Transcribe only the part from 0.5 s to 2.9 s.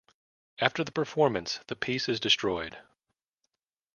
After the performance, the piece is destroyed.